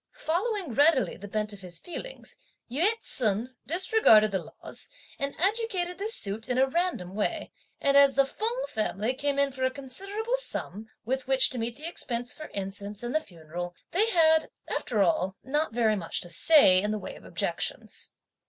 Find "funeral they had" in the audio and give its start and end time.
13.19-14.49